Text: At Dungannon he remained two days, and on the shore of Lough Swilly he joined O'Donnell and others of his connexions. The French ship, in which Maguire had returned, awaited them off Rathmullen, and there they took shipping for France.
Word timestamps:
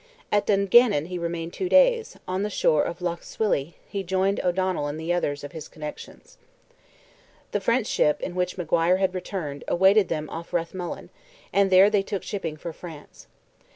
At 0.31 0.47
Dungannon 0.47 1.05
he 1.09 1.19
remained 1.19 1.53
two 1.53 1.69
days, 1.69 2.13
and 2.15 2.21
on 2.27 2.41
the 2.41 2.49
shore 2.49 2.81
of 2.81 3.03
Lough 3.03 3.19
Swilly 3.21 3.75
he 3.87 4.01
joined 4.01 4.39
O'Donnell 4.43 4.87
and 4.87 4.99
others 5.11 5.43
of 5.43 5.51
his 5.51 5.67
connexions. 5.67 6.39
The 7.51 7.61
French 7.61 7.85
ship, 7.85 8.19
in 8.19 8.33
which 8.33 8.57
Maguire 8.57 8.97
had 8.97 9.13
returned, 9.13 9.63
awaited 9.67 10.07
them 10.07 10.27
off 10.31 10.53
Rathmullen, 10.53 11.11
and 11.53 11.69
there 11.69 11.91
they 11.91 12.01
took 12.01 12.23
shipping 12.23 12.57
for 12.57 12.73
France. 12.73 13.27